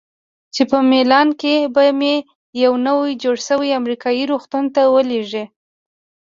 چې 0.55 0.63
په 0.71 0.77
میلان 0.89 1.29
کې 1.41 1.55
به 1.73 1.81
مې 1.99 2.15
یوه 2.63 2.79
نوي 2.87 3.11
جوړ 3.23 3.35
شوي 3.47 3.69
امریکایي 3.79 4.23
روغتون 4.31 4.65
ته 4.75 4.81
ولیږي. 4.93 5.45